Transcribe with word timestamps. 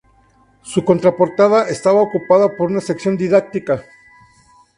Su 0.63 0.83
contraportada 0.83 1.69
estaba 1.69 2.01
ocupada 2.01 2.55
por 2.57 2.71
una 2.71 2.81
sección 2.81 3.17
didáctica. 3.17 3.83